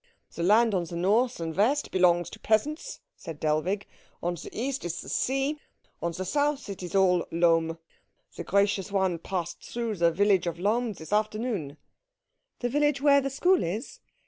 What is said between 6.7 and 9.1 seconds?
is all Lohm. The gracious